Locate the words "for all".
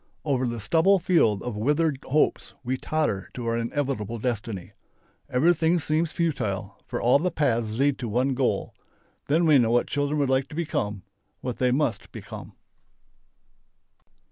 6.87-7.19